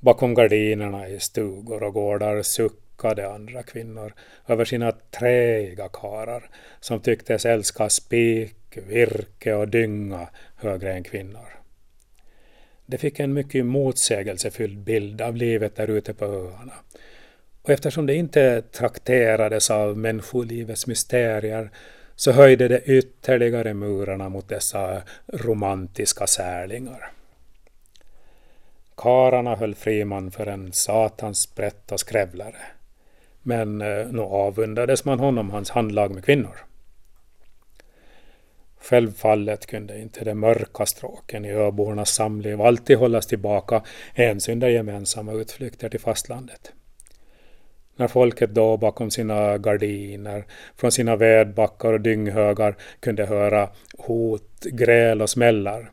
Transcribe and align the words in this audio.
Bakom 0.00 0.34
gardinerna 0.34 1.08
i 1.08 1.20
stugor 1.20 1.82
och 1.82 1.94
gårdar 1.94 2.42
suckade 2.42 3.28
andra 3.28 3.62
kvinnor 3.62 4.14
över 4.46 4.64
sina 4.64 4.92
träiga 4.92 5.88
karar 5.88 6.50
som 6.80 7.00
tycktes 7.00 7.46
älska 7.46 7.88
spik, 7.88 8.56
virke 8.86 9.54
och 9.54 9.68
dynga 9.68 10.28
högre 10.56 10.92
än 10.92 11.04
kvinnor. 11.04 11.48
Det 12.86 12.98
fick 12.98 13.20
en 13.20 13.32
mycket 13.32 13.66
motsägelsefylld 13.66 14.78
bild 14.78 15.20
av 15.20 15.36
livet 15.36 15.76
där 15.76 15.90
ute 15.90 16.14
på 16.14 16.24
öarna. 16.24 16.74
Och 17.62 17.70
eftersom 17.70 18.06
det 18.06 18.14
inte 18.14 18.62
trakterades 18.62 19.70
av 19.70 19.98
människolivets 19.98 20.86
mysterier 20.86 21.70
så 22.16 22.32
höjde 22.32 22.68
det 22.68 22.82
ytterligare 22.84 23.74
murarna 23.74 24.28
mot 24.28 24.48
dessa 24.48 25.02
romantiska 25.26 26.26
särlingar. 26.26 27.15
Kararna 28.96 29.56
höll 29.56 29.74
Friman 29.74 30.30
för 30.30 30.46
en 30.46 30.72
satans 30.72 31.38
sprätt 31.38 31.92
och 31.92 32.00
skrävlare. 32.00 32.56
Men 33.42 33.82
eh, 33.82 34.06
nog 34.06 34.32
avundades 34.32 35.04
man 35.04 35.20
honom 35.20 35.50
hans 35.50 35.70
handlag 35.70 36.14
med 36.14 36.24
kvinnor. 36.24 36.56
Självfallet 38.80 39.66
kunde 39.66 40.00
inte 40.00 40.24
de 40.24 40.34
mörka 40.34 40.86
stråken 40.86 41.44
i 41.44 41.52
öbornas 41.52 42.10
samliv 42.10 42.60
alltid 42.60 42.96
hållas 42.96 43.26
tillbaka 43.26 43.82
ens 44.14 44.48
under 44.48 44.68
gemensamma 44.68 45.32
utflykter 45.32 45.88
till 45.88 46.00
fastlandet. 46.00 46.72
När 47.96 48.08
folket 48.08 48.50
då 48.50 48.76
bakom 48.76 49.10
sina 49.10 49.58
gardiner, 49.58 50.44
från 50.76 50.92
sina 50.92 51.16
vedbackar 51.16 51.92
och 51.92 52.00
dynghögar 52.00 52.76
kunde 53.00 53.26
höra 53.26 53.68
hot, 53.98 54.64
gräl 54.64 55.22
och 55.22 55.30
smällar 55.30 55.90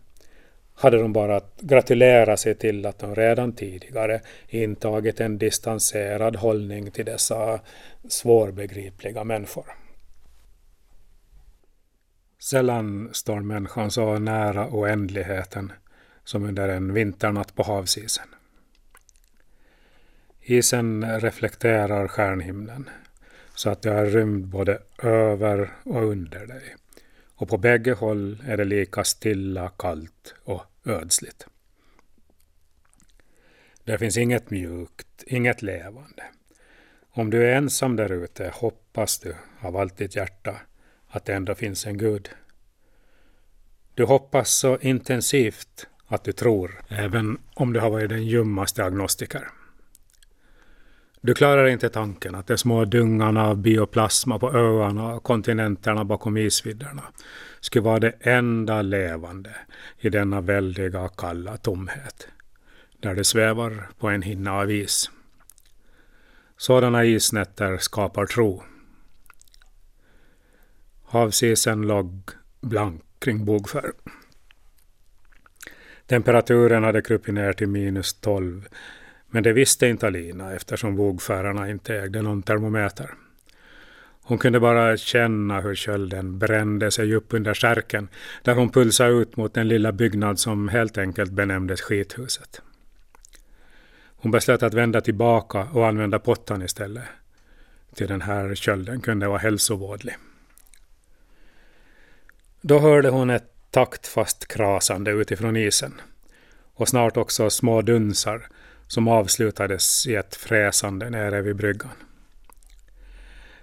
hade 0.76 0.98
de 0.98 1.14
bara 1.14 1.36
att 1.36 1.62
gratulera 1.62 2.38
sig 2.38 2.56
till 2.56 2.86
att 2.86 3.00
de 3.00 3.16
redan 3.16 3.54
tidigare 3.54 4.22
intagit 4.48 5.20
en 5.20 5.38
distanserad 5.38 6.36
hållning 6.36 6.92
till 6.92 7.06
dessa 7.06 7.60
svårbegripliga 8.08 9.24
människor. 9.24 9.66
Sällan 12.40 13.10
står 13.14 13.40
människan 13.40 13.92
så 13.92 14.20
nära 14.20 14.68
oändligheten 14.72 15.72
som 16.24 16.44
under 16.44 16.70
en 16.70 16.94
vinternatt 16.94 17.56
på 17.56 17.64
havsisen. 17.64 18.28
Isen 20.42 21.20
reflekterar 21.20 22.08
stjärnhimlen 22.08 22.90
så 23.56 23.70
att 23.70 23.82
det 23.82 23.92
är 23.92 24.06
rymd 24.06 24.46
både 24.48 24.80
över 25.04 25.72
och 25.84 26.04
under 26.04 26.46
dig. 26.46 26.76
Och 27.36 27.50
på 27.50 27.58
bägge 27.58 27.94
håll 27.94 28.44
är 28.48 28.58
det 28.58 28.66
lika 28.66 29.04
stilla, 29.04 29.70
kallt 29.70 30.36
och 30.44 30.64
ödsligt. 30.86 31.48
Det 33.84 33.98
finns 33.98 34.18
inget 34.18 34.50
mjukt, 34.50 35.24
inget 35.28 35.62
levande. 35.62 36.24
Om 37.10 37.30
du 37.30 37.46
är 37.46 37.56
ensam 37.56 37.96
där 37.96 38.12
ute 38.12 38.52
hoppas 38.54 39.20
du 39.20 39.36
av 39.60 39.78
allt 39.78 39.98
ditt 39.98 40.16
hjärta 40.16 40.62
att 41.08 41.26
det 41.26 41.34
ändå 41.34 41.56
finns 41.56 41.86
en 41.86 41.98
Gud. 41.98 42.30
Du 43.94 44.04
hoppas 44.04 44.60
så 44.60 44.78
intensivt 44.78 45.88
att 46.08 46.24
du 46.24 46.32
tror, 46.32 46.82
även 46.90 47.38
om 47.54 47.74
du 47.74 47.80
har 47.80 47.90
varit 47.90 48.10
den 48.10 48.26
ljummaste 48.26 48.84
agnostiker. 48.84 49.50
Du 51.26 51.34
klarar 51.34 51.68
inte 51.68 51.90
tanken 51.90 52.36
att 52.36 52.48
de 52.48 52.58
små 52.58 52.86
dungarna 52.86 53.48
av 53.48 53.58
bioplasma 53.58 54.40
på 54.40 54.52
öarna 54.52 55.14
och 55.14 55.24
kontinenterna 55.24 56.06
bakom 56.06 56.38
isvidderna 56.38 57.04
skulle 57.60 57.84
vara 57.84 58.00
det 58.00 58.12
enda 58.20 58.82
levande 58.82 59.56
i 60.00 60.10
denna 60.10 60.42
väldiga 60.42 61.10
kalla 61.10 61.58
tomhet, 61.58 62.28
där 63.00 63.16
det 63.16 63.24
svävar 63.24 63.90
på 64.00 64.10
en 64.10 64.22
hinna 64.22 64.54
av 64.54 64.72
is. 64.72 65.12
Sådana 66.58 67.06
isnätter 67.06 67.78
skapar 67.78 68.26
tro. 68.26 68.64
Havsisen 71.06 71.82
låg 71.82 72.30
blank 72.62 73.04
kring 73.20 73.46
Bogfär. 73.46 73.92
Temperaturen 76.06 76.84
hade 76.84 77.02
krupit 77.02 77.34
ner 77.34 77.54
till 77.54 77.68
minus 77.68 78.14
12 78.14 78.68
men 79.34 79.44
det 79.44 79.54
visste 79.54 79.88
inte 79.88 80.08
Alina 80.08 80.54
eftersom 80.54 80.96
vågfärarna 80.96 81.70
inte 81.70 81.96
ägde 81.96 82.22
någon 82.22 82.44
termometer. 82.44 83.14
Hon 84.24 84.38
kunde 84.38 84.60
bara 84.60 84.98
känna 84.98 85.62
hur 85.62 85.76
kölden 85.76 86.40
brände 86.40 86.92
sig 86.92 87.16
upp 87.16 87.34
under 87.34 87.54
skärken 87.54 88.08
där 88.44 88.56
hon 88.56 88.70
pulsade 88.70 89.10
ut 89.10 89.38
mot 89.38 89.54
den 89.54 89.68
lilla 89.68 89.92
byggnad 89.92 90.40
som 90.40 90.68
helt 90.68 90.98
enkelt 90.98 91.32
benämndes 91.32 91.82
skithuset. 91.82 92.62
Hon 94.08 94.32
beslöt 94.32 94.64
att 94.64 94.74
vända 94.74 95.02
tillbaka 95.02 95.68
och 95.74 95.88
använda 95.88 96.20
pottan 96.20 96.62
istället. 96.62 97.04
Till 97.96 98.08
den 98.08 98.22
här 98.22 98.56
kölden 98.56 99.02
kunde 99.02 99.28
vara 99.28 99.38
hälsovådlig. 99.38 100.16
Då 102.62 102.80
hörde 102.80 103.10
hon 103.10 103.30
ett 103.30 103.54
taktfast 103.72 104.48
krasande 104.48 105.12
utifrån 105.12 105.58
isen 105.58 106.02
och 106.74 106.88
snart 106.88 107.18
också 107.18 107.50
små 107.50 107.82
dunsar 107.82 108.48
som 108.88 109.08
avslutades 109.08 110.08
i 110.08 110.16
ett 110.16 110.36
fräsande 110.36 111.10
nere 111.10 111.42
vid 111.42 111.56
bryggan. 111.56 111.92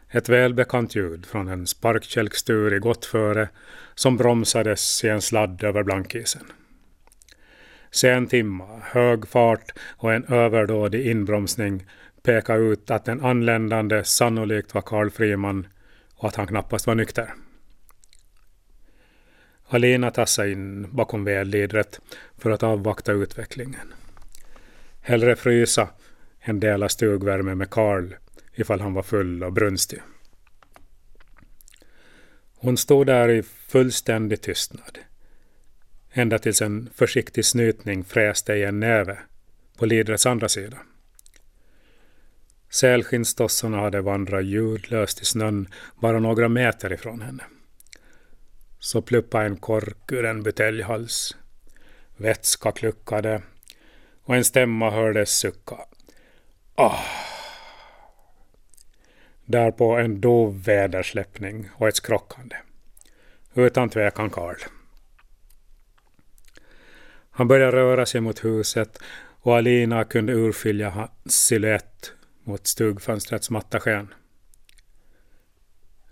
Ett 0.08 0.28
välbekant 0.28 0.94
ljud 0.94 1.26
från 1.26 1.48
en 1.48 1.66
sparkkälkstur 1.66 2.74
i 2.74 2.78
gott 2.78 3.04
före 3.04 3.48
som 3.94 4.16
bromsades 4.16 5.04
i 5.04 5.08
en 5.08 5.22
sladd 5.22 5.64
över 5.64 5.82
blankisen. 5.82 6.52
Sen 7.90 8.26
timma, 8.26 8.80
hög 8.82 9.28
fart 9.28 9.72
och 9.80 10.12
en 10.12 10.24
överdådig 10.24 11.06
inbromsning 11.06 11.86
pekade 12.22 12.60
ut 12.60 12.90
att 12.90 13.04
den 13.04 13.20
anländande 13.20 14.04
sannolikt 14.04 14.74
var 14.74 14.82
Karl 14.82 15.10
Friman 15.10 15.66
och 16.14 16.28
att 16.28 16.36
han 16.36 16.46
knappast 16.46 16.86
var 16.86 16.94
nykter. 16.94 17.34
Alina 19.68 20.10
tassade 20.10 20.52
in 20.52 20.88
bakom 20.90 21.24
vedlidret 21.24 22.00
för 22.38 22.50
att 22.50 22.62
avvakta 22.62 23.12
utvecklingen. 23.12 23.94
Hellre 25.10 25.36
frysa 25.36 25.90
än 26.40 26.60
dela 26.60 26.88
stugvärme 26.88 27.54
med 27.54 27.70
Karl 27.70 28.14
ifall 28.54 28.80
han 28.80 28.94
var 28.94 29.02
full 29.02 29.44
och 29.44 29.52
brunstig. 29.52 30.02
Hon 32.56 32.76
stod 32.76 33.06
där 33.06 33.28
i 33.28 33.42
fullständig 33.42 34.40
tystnad. 34.40 34.98
Ända 36.12 36.38
tills 36.38 36.62
en 36.62 36.90
försiktig 36.94 37.44
snytning 37.44 38.04
fräste 38.04 38.54
i 38.54 38.64
en 38.64 38.80
näve 38.80 39.18
på 39.78 39.86
lidrets 39.86 40.26
andra 40.26 40.48
sida. 40.48 40.78
Sälskinnstossarna 42.68 43.80
hade 43.80 44.00
vandrat 44.00 44.44
ljudlöst 44.44 45.22
i 45.22 45.24
snön 45.24 45.68
bara 46.00 46.18
några 46.18 46.48
meter 46.48 46.92
ifrån 46.92 47.20
henne. 47.20 47.44
Så 48.78 49.02
pluppade 49.02 49.44
en 49.44 49.56
kork 49.56 50.12
ur 50.12 50.24
en 50.24 50.42
buteljhals. 50.42 51.36
Vätska 52.16 52.72
kluckade 52.72 53.42
och 54.30 54.36
en 54.36 54.44
stämma 54.44 54.90
hördes 54.90 55.38
sucka. 55.38 55.76
Ah. 56.74 56.98
Därpå 59.44 59.96
en 59.96 60.20
dov 60.20 60.62
vädersläppning 60.62 61.68
och 61.74 61.88
ett 61.88 61.96
skrockande. 61.96 62.56
Utan 63.54 63.88
tvekan 63.88 64.30
Karl. 64.30 64.56
Han 67.30 67.48
började 67.48 67.76
röra 67.76 68.06
sig 68.06 68.20
mot 68.20 68.44
huset 68.44 68.98
och 69.40 69.56
Alina 69.56 70.04
kunde 70.04 70.32
urskilja 70.32 70.90
hans 70.90 71.10
siluett 71.26 72.12
mot 72.44 72.66
stugfönstrets 72.66 73.50
matta 73.50 73.80
sken. 73.80 74.14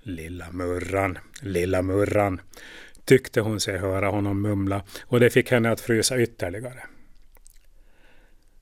Lilla 0.03 0.51
murran, 0.51 1.19
lilla 1.43 1.83
murran, 1.83 2.41
tyckte 3.05 3.41
hon 3.41 3.61
sig 3.61 3.79
höra 3.79 4.09
honom 4.09 4.43
mumla 4.43 4.83
och 5.03 5.21
det 5.21 5.31
fick 5.31 5.51
henne 5.51 5.71
att 5.71 5.81
frysa 5.81 6.21
ytterligare. 6.21 6.83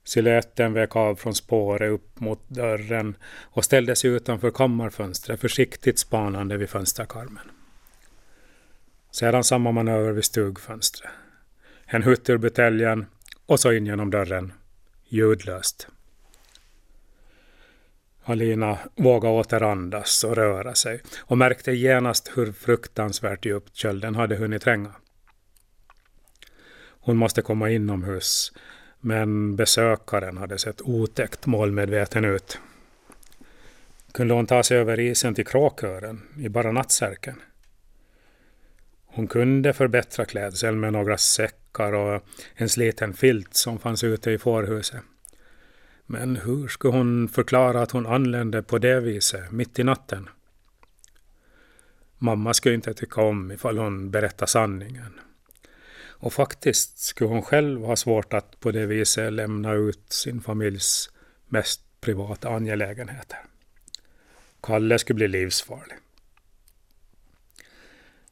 Siluetten 0.06 0.72
vek 0.72 0.96
av 0.96 1.14
från 1.14 1.34
spåret 1.34 1.92
upp 1.92 2.20
mot 2.20 2.48
dörren 2.48 3.16
och 3.42 3.64
ställde 3.64 3.96
sig 3.96 4.10
utanför 4.10 4.50
kammarfönstret 4.50 5.40
försiktigt 5.40 5.98
spanande 5.98 6.56
vid 6.56 6.70
fönsterkarmen. 6.70 7.50
Sedan 9.10 9.44
samma 9.44 9.72
manöver 9.72 10.12
vid 10.12 10.24
stugfönstret. 10.24 11.10
En 11.86 12.02
hutt 12.02 12.30
ur 12.30 12.38
buteljen 12.38 13.06
och 13.46 13.60
så 13.60 13.72
in 13.72 13.86
genom 13.86 14.10
dörren. 14.10 14.52
Ljudlöst. 15.08 15.88
Alina 18.24 18.78
vågade 18.96 19.34
återandas 19.34 20.24
och 20.24 20.36
röra 20.36 20.74
sig 20.74 21.02
och 21.18 21.38
märkte 21.38 21.72
genast 21.72 22.30
hur 22.34 22.52
fruktansvärt 22.52 23.44
djupt 23.44 23.76
kölden 23.76 24.14
hade 24.14 24.36
hunnit 24.36 24.62
tränga. 24.62 24.94
Hon 27.00 27.16
måste 27.16 27.42
komma 27.42 27.70
inomhus 27.70 28.52
men 29.00 29.56
besökaren 29.56 30.36
hade 30.36 30.58
sett 30.58 30.82
otäckt 30.82 31.46
målmedveten 31.46 32.24
ut. 32.24 32.58
Kunde 34.12 34.34
hon 34.34 34.46
ta 34.46 34.62
sig 34.62 34.78
över 34.78 35.00
isen 35.00 35.34
till 35.34 35.46
kråkören 35.46 36.22
i 36.38 36.48
bara 36.48 36.72
nattsärken? 36.72 37.42
Hon 39.06 39.26
kunde 39.26 39.72
förbättra 39.72 40.24
klädseln 40.24 40.80
med 40.80 40.92
några 40.92 41.18
säckar 41.18 41.92
och 41.92 42.22
en 42.54 42.68
sliten 42.68 43.14
filt 43.14 43.54
som 43.56 43.78
fanns 43.78 44.04
ute 44.04 44.30
i 44.30 44.38
fårhuset. 44.38 45.00
Men 46.06 46.36
hur 46.36 46.68
skulle 46.68 46.96
hon 46.96 47.28
förklara 47.28 47.82
att 47.82 47.90
hon 47.90 48.06
anlände 48.06 48.62
på 48.62 48.78
det 48.78 49.00
viset, 49.00 49.52
mitt 49.52 49.78
i 49.78 49.84
natten? 49.84 50.28
Mamma 52.18 52.54
skulle 52.54 52.74
inte 52.74 52.94
tycka 52.94 53.20
om 53.20 53.52
ifall 53.52 53.78
hon 53.78 54.10
berättade 54.10 54.50
sanningen. 54.50 55.20
Och 56.18 56.32
faktiskt 56.32 56.98
skulle 56.98 57.30
hon 57.30 57.42
själv 57.42 57.84
ha 57.84 57.96
svårt 57.96 58.32
att 58.32 58.60
på 58.60 58.70
det 58.70 58.86
viset 58.86 59.32
lämna 59.32 59.72
ut 59.72 60.12
sin 60.12 60.40
familjs 60.40 61.10
mest 61.48 61.80
privata 62.00 62.48
angelägenheter. 62.48 63.38
Kalle 64.60 64.98
skulle 64.98 65.14
bli 65.14 65.28
livsfarlig. 65.28 65.96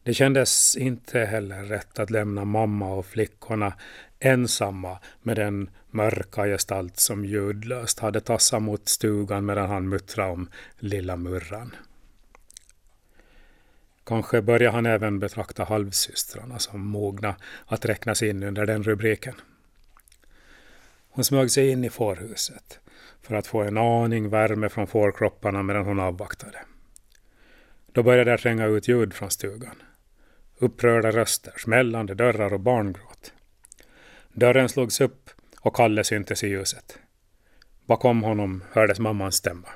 Det 0.03 0.15
kändes 0.15 0.77
inte 0.77 1.19
heller 1.19 1.63
rätt 1.63 1.99
att 1.99 2.11
lämna 2.11 2.45
mamma 2.45 2.95
och 2.95 3.07
flickorna 3.07 3.75
ensamma 4.19 4.99
med 5.23 5.37
den 5.37 5.71
mörka 5.91 6.45
gestalt 6.45 7.01
som 7.01 7.25
ljudlöst 7.25 7.99
hade 7.99 8.21
tassat 8.21 8.63
mot 8.63 8.89
stugan 8.89 9.47
medan 9.47 9.71
han 9.71 9.89
muttrade 9.89 10.31
om 10.31 10.49
lilla 10.79 11.17
Murran. 11.17 11.75
Kanske 14.05 14.43
börjar 14.43 14.73
han 14.73 14.87
även 14.87 15.19
betrakta 15.19 15.65
halvsystrarna 15.65 16.59
som 16.59 16.87
mogna 16.87 17.37
att 17.67 17.85
räknas 17.85 18.23
in 18.23 18.43
under 18.43 18.67
den 18.67 18.83
rubriken. 18.83 19.35
Hon 21.09 21.25
smög 21.25 21.51
sig 21.51 21.69
in 21.71 21.85
i 21.85 21.91
fårhuset 21.91 22.81
för 23.23 23.35
att 23.35 23.47
få 23.47 23.63
en 23.63 23.79
aning 23.79 24.29
värme 24.29 24.69
från 24.69 24.87
fårkropparna 24.87 25.63
medan 25.63 25.85
hon 25.85 26.01
avvaktade. 26.01 26.59
Då 27.93 28.03
började 28.03 28.31
det 28.31 28.39
tränga 28.39 28.67
ut 28.67 28.89
ljud 28.89 29.15
från 29.15 29.31
stugan. 29.31 29.83
Upprörda 30.59 31.11
röster, 31.11 31.53
smällande 31.57 32.15
dörrar 32.15 32.53
och 32.53 32.61
barngråt. 32.61 33.33
Dörren 34.33 34.69
slogs 34.69 35.01
upp 35.01 35.31
och 35.61 35.77
Kalle 35.77 36.05
syntes 36.05 36.45
i 36.45 36.49
ljuset. 36.49 36.99
Bakom 37.87 38.23
honom 38.23 38.65
hördes 38.73 38.99
mammans 38.99 39.35
stämma. 39.35 39.69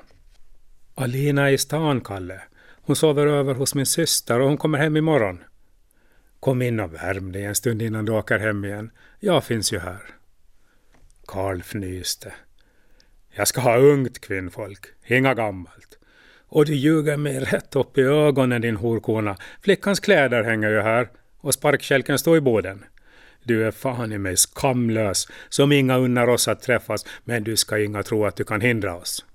Alina 0.95 1.49
är 1.49 1.53
i 1.53 1.57
stan, 1.57 2.01
Kalle. 2.01 2.41
Hon 2.89 2.95
sover 2.95 3.27
över 3.27 3.53
hos 3.53 3.75
min 3.75 3.85
syster 3.85 4.39
och 4.39 4.47
hon 4.47 4.57
kommer 4.57 4.77
hem 4.77 4.97
imorgon. 4.97 5.43
Kom 6.39 6.61
in 6.61 6.79
och 6.79 6.93
värm 6.93 7.31
dig 7.31 7.43
en 7.43 7.55
stund 7.55 7.81
innan 7.81 8.05
du 8.05 8.11
åker 8.11 8.39
hem 8.39 8.65
igen. 8.65 8.91
Jag 9.19 9.43
finns 9.43 9.73
ju 9.73 9.79
här. 9.79 10.01
Karl 11.25 11.59
fnyste. 11.59 12.33
Jag 13.31 13.47
ska 13.47 13.61
ha 13.61 13.77
ungt 13.77 14.21
kvinnfolk, 14.21 14.85
inga 15.07 15.33
gammalt. 15.33 15.97
Och 16.47 16.65
du 16.65 16.75
ljuger 16.75 17.17
mig 17.17 17.39
rätt 17.39 17.75
upp 17.75 17.97
i 17.97 18.01
ögonen 18.01 18.61
din 18.61 18.75
horkona. 18.75 19.37
Flickans 19.61 19.99
kläder 19.99 20.43
hänger 20.43 20.69
ju 20.69 20.81
här 20.81 21.09
och 21.37 21.53
sparkkälken 21.53 22.19
står 22.19 22.37
i 22.37 22.41
boden. 22.41 22.85
Du 23.43 23.67
är 23.67 23.71
fan 23.71 24.11
i 24.11 24.17
mig 24.17 24.37
skamlös, 24.37 25.27
som 25.49 25.71
inga 25.71 25.97
unnar 25.97 26.27
oss 26.27 26.47
att 26.47 26.61
träffas, 26.61 27.05
men 27.23 27.43
du 27.43 27.57
ska 27.57 27.79
inga 27.79 28.03
tro 28.03 28.25
att 28.25 28.35
du 28.35 28.43
kan 28.43 28.61
hindra 28.61 28.95
oss. 28.95 29.25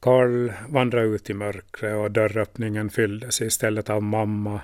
Karl 0.00 0.52
vandrade 0.68 1.06
ut 1.06 1.30
i 1.30 1.34
mörkret 1.34 1.96
och 1.96 2.10
dörröppningen 2.10 2.90
fylldes 2.90 3.40
istället 3.40 3.90
av 3.90 4.02
mamma 4.02 4.60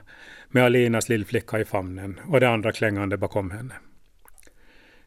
med 0.48 0.64
Alinas 0.64 1.08
lillflicka 1.08 1.60
i 1.60 1.64
famnen 1.64 2.20
och 2.28 2.40
det 2.40 2.48
andra 2.48 2.72
klängande 2.72 3.16
bakom 3.16 3.50
henne. 3.50 3.74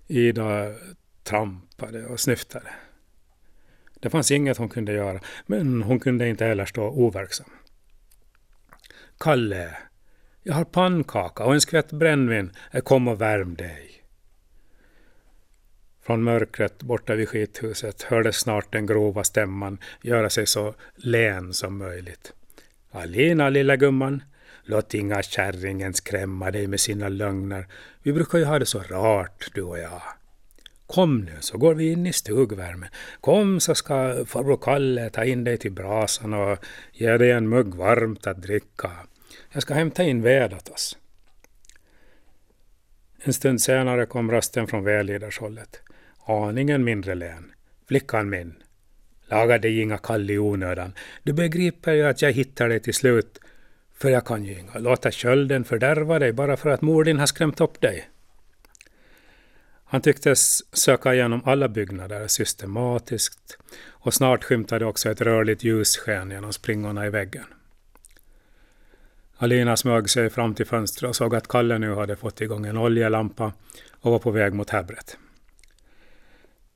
Ida 0.07 0.73
trampade 1.23 2.05
och 2.05 2.19
snyftade. 2.19 2.69
Det 3.99 4.09
fanns 4.09 4.31
inget 4.31 4.57
hon 4.57 4.69
kunde 4.69 4.91
göra, 4.91 5.19
men 5.45 5.83
hon 5.83 5.99
kunde 5.99 6.29
inte 6.29 6.45
heller 6.45 6.65
stå 6.65 6.83
overksam. 6.83 7.49
Kalle, 9.19 9.77
jag 10.43 10.53
har 10.53 10.65
pannkaka 10.65 11.43
och 11.43 11.53
en 11.53 11.61
skvätt 11.61 11.91
brännvin. 11.91 12.51
Kom 12.83 13.07
och 13.07 13.21
värm 13.21 13.55
dig. 13.55 13.98
Från 16.09 16.23
mörkret 16.23 16.83
borta 16.83 17.15
vid 17.15 17.29
skithuset 17.29 18.01
hördes 18.01 18.35
snart 18.35 18.71
den 18.71 18.85
grova 18.85 19.23
stämman 19.23 19.77
göra 20.01 20.29
sig 20.29 20.47
så 20.47 20.73
len 20.95 21.53
som 21.53 21.77
möjligt. 21.77 22.33
Alina, 22.91 23.49
lilla 23.49 23.75
gumman, 23.75 24.23
låt 24.63 24.93
inga 24.93 25.21
kärringen 25.23 25.93
skrämma 25.93 26.51
dig 26.51 26.67
med 26.67 26.79
sina 26.79 27.09
lögner. 27.09 27.67
Vi 28.03 28.13
brukar 28.13 28.37
ju 28.37 28.45
ha 28.45 28.59
det 28.59 28.65
så 28.65 28.79
rart, 28.79 29.51
du 29.53 29.61
och 29.61 29.79
jag. 29.79 30.01
Kom 30.87 31.19
nu 31.19 31.31
så 31.39 31.57
går 31.57 31.73
vi 31.73 31.91
in 31.91 32.07
i 32.07 32.13
stugvärmen. 32.13 32.89
Kom 33.21 33.59
så 33.59 33.75
ska 33.75 34.25
farbror 34.25 34.57
Kalle 34.57 35.09
ta 35.09 35.23
in 35.23 35.43
dig 35.43 35.57
till 35.57 35.71
brasan 35.71 36.33
och 36.33 36.57
ge 36.93 37.17
dig 37.17 37.31
en 37.31 37.49
mugg 37.49 37.75
varmt 37.75 38.27
att 38.27 38.41
dricka. 38.41 38.91
Jag 39.51 39.61
ska 39.61 39.73
hämta 39.73 40.03
in 40.03 40.21
ved 40.21 40.53
åt 40.53 40.69
oss. 40.69 40.97
En 43.23 43.33
stund 43.33 43.61
senare 43.61 44.05
kom 44.05 44.31
rösten 44.31 44.67
från 44.67 44.83
vällidershållet. 44.83 45.81
Aningen 46.29 46.83
mindre 46.83 47.15
län. 47.15 47.51
Flickan 47.87 48.29
min. 48.29 48.55
Laga 49.25 49.57
dig 49.57 49.79
inga 49.79 49.97
kall 49.97 50.31
i 50.31 50.37
onödan. 50.37 50.93
Du 51.23 51.33
begriper 51.33 51.93
ju 51.93 52.03
att 52.03 52.21
jag 52.21 52.31
hittar 52.31 52.69
dig 52.69 52.79
till 52.79 52.93
slut. 52.93 53.39
För 53.93 54.09
jag 54.09 54.25
kan 54.25 54.45
ju 54.45 54.59
inga 54.59 54.79
låta 54.79 55.11
kölden 55.11 55.63
fördärva 55.63 56.19
dig 56.19 56.33
bara 56.33 56.57
för 56.57 56.69
att 56.69 56.81
mor 56.81 57.03
din 57.03 57.19
har 57.19 57.25
skrämt 57.25 57.61
upp 57.61 57.81
dig. 57.81 58.09
Han 59.83 60.01
tycktes 60.01 60.75
söka 60.75 61.13
igenom 61.13 61.41
alla 61.45 61.67
byggnader 61.67 62.27
systematiskt 62.27 63.57
och 63.87 64.13
snart 64.13 64.43
skymtade 64.43 64.85
också 64.85 65.09
ett 65.09 65.21
rörligt 65.21 65.63
ljussken 65.63 66.31
genom 66.31 66.53
springorna 66.53 67.05
i 67.05 67.09
väggen. 67.09 67.45
Alina 69.37 69.77
smög 69.77 70.09
sig 70.09 70.29
fram 70.29 70.55
till 70.55 70.65
fönstret 70.65 71.09
och 71.09 71.15
såg 71.15 71.35
att 71.35 71.47
Kalle 71.47 71.77
nu 71.77 71.95
hade 71.95 72.15
fått 72.15 72.41
igång 72.41 72.65
en 72.65 72.77
oljelampa 72.77 73.53
och 74.01 74.11
var 74.11 74.19
på 74.19 74.31
väg 74.31 74.53
mot 74.53 74.69
häbret. 74.69 75.17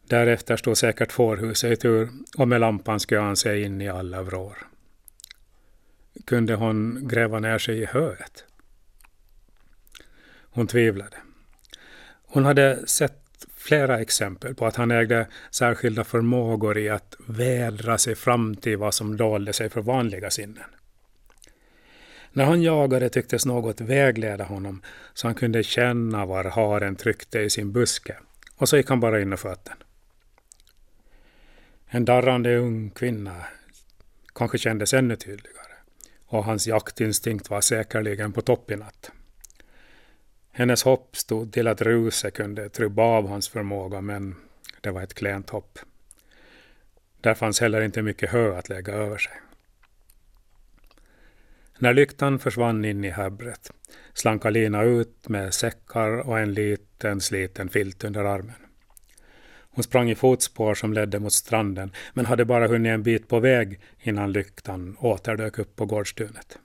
Därefter 0.07 0.57
stod 0.57 0.77
säkert 0.77 1.11
fårhuset 1.11 1.71
i 1.71 1.75
tur 1.75 2.09
och 2.37 2.47
med 2.47 2.61
lampan 2.61 2.99
skulle 2.99 3.21
han 3.21 3.35
se 3.35 3.61
in 3.61 3.81
i 3.81 3.89
alla 3.89 4.23
vrår. 4.23 4.57
Kunde 6.25 6.55
hon 6.55 7.07
gräva 7.07 7.39
ner 7.39 7.57
sig 7.57 7.79
i 7.79 7.85
höet? 7.85 8.45
Hon 10.41 10.67
tvivlade. 10.67 11.17
Hon 12.25 12.45
hade 12.45 12.87
sett 12.87 13.47
flera 13.55 13.99
exempel 13.99 14.55
på 14.55 14.65
att 14.65 14.75
han 14.75 14.91
ägde 14.91 15.27
särskilda 15.51 16.03
förmågor 16.03 16.77
i 16.77 16.89
att 16.89 17.15
vädra 17.27 17.97
sig 17.97 18.15
fram 18.15 18.55
till 18.55 18.77
vad 18.77 18.93
som 18.93 19.17
dolde 19.17 19.53
sig 19.53 19.69
för 19.69 19.81
vanliga 19.81 20.29
sinnen. 20.29 20.63
När 22.31 22.45
han 22.45 22.61
jagade 22.61 23.09
tycktes 23.09 23.45
något 23.45 23.81
vägleda 23.81 24.43
honom 24.43 24.81
så 25.13 25.27
han 25.27 25.35
kunde 25.35 25.63
känna 25.63 26.25
var 26.25 26.43
haren 26.43 26.95
tryckte 26.95 27.39
i 27.39 27.49
sin 27.49 27.71
buske 27.71 28.15
och 28.57 28.69
så 28.69 28.77
gick 28.77 28.89
han 28.89 28.99
bara 28.99 29.21
in 29.21 29.33
och 29.33 29.39
sköt 29.39 29.65
den. 29.65 29.77
En 31.95 32.05
darrande 32.05 32.57
ung 32.57 32.89
kvinna 32.89 33.45
kanske 34.35 34.57
kändes 34.57 34.93
ännu 34.93 35.15
tydligare 35.15 35.73
och 36.25 36.45
hans 36.45 36.67
jaktinstinkt 36.67 37.49
var 37.49 37.61
säkerligen 37.61 38.33
på 38.33 38.41
topp 38.41 38.71
i 38.71 38.75
natt. 38.75 39.11
Hennes 40.51 40.83
hopp 40.83 41.17
stod 41.17 41.53
till 41.53 41.67
att 41.67 41.81
Ruse 41.81 42.31
kunde 42.31 42.69
trubba 42.69 43.03
av 43.03 43.27
hans 43.27 43.49
förmåga 43.49 44.01
men 44.01 44.35
det 44.81 44.91
var 44.91 45.01
ett 45.01 45.13
klent 45.13 45.49
hopp. 45.49 45.79
Där 47.21 47.33
fanns 47.33 47.61
heller 47.61 47.81
inte 47.81 48.01
mycket 48.01 48.31
hö 48.31 48.57
att 48.57 48.69
lägga 48.69 48.93
över 48.93 49.17
sig. 49.17 49.33
När 51.77 51.93
lyktan 51.93 52.39
försvann 52.39 52.85
in 52.85 53.03
i 53.03 53.09
häbbret 53.09 53.71
slank 54.13 54.45
Alina 54.45 54.83
ut 54.83 55.29
med 55.29 55.53
säckar 55.53 56.09
och 56.09 56.39
en 56.39 56.53
liten 56.53 57.21
sliten 57.21 57.69
filt 57.69 58.03
under 58.03 58.23
armen. 58.23 58.63
Hon 59.75 59.83
sprang 59.83 60.09
i 60.09 60.15
fotspår 60.15 60.75
som 60.75 60.93
ledde 60.93 61.19
mot 61.19 61.33
stranden 61.33 61.91
men 62.13 62.25
hade 62.25 62.45
bara 62.45 62.67
hunnit 62.67 62.89
en 62.89 63.03
bit 63.03 63.27
på 63.27 63.39
väg 63.39 63.79
innan 64.01 64.31
lyktan 64.31 64.97
åter 64.99 65.35
dök 65.35 65.59
upp 65.59 65.75
på 65.75 65.85
gårdstunet. 65.85 66.59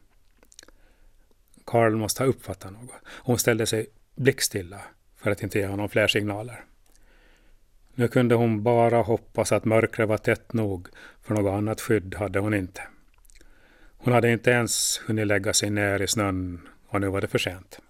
Karl 1.64 1.96
måste 1.96 2.22
ha 2.22 2.28
uppfattat 2.28 2.72
något. 2.72 2.90
Hon 3.06 3.38
ställde 3.38 3.66
sig 3.66 3.86
blickstilla 4.14 4.80
för 5.16 5.30
att 5.30 5.42
inte 5.42 5.58
ge 5.58 5.66
honom 5.66 5.88
fler 5.88 6.08
signaler. 6.08 6.64
Nu 7.94 8.08
kunde 8.08 8.34
hon 8.34 8.62
bara 8.62 9.02
hoppas 9.02 9.52
att 9.52 9.64
mörkret 9.64 10.08
var 10.08 10.18
tätt 10.18 10.52
nog, 10.52 10.88
för 11.22 11.34
något 11.34 11.52
annat 11.52 11.80
skydd 11.80 12.14
hade 12.14 12.38
hon 12.38 12.54
inte. 12.54 12.82
Hon 13.96 14.12
hade 14.12 14.32
inte 14.32 14.50
ens 14.50 15.00
hunnit 15.06 15.26
lägga 15.26 15.52
sig 15.52 15.70
ner 15.70 16.02
i 16.02 16.06
snön 16.06 16.68
och 16.88 17.00
nu 17.00 17.08
var 17.08 17.20
det 17.20 17.28
för 17.28 17.38
sent. 17.38 17.80